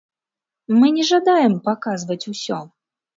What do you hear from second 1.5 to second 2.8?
паказваць усё.